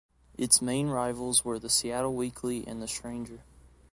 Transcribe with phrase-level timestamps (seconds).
[0.35, 3.43] Its main rivals were the "Seattle Weekly" and "The Stranger".